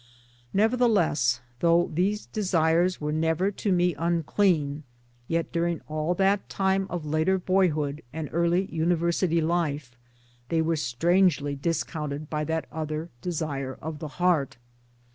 [0.51, 4.81] Nevertheless though these desires were never to me unclean,
[5.27, 9.95] yet during all that time of later boyhood and early university life
[10.49, 14.57] they were strangely dis counted by that other desire of the heart.